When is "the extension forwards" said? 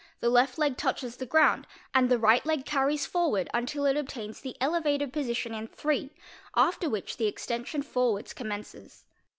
7.17-8.33